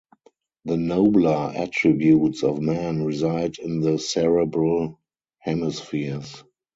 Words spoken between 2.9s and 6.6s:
reside in the cerebral hemispheres.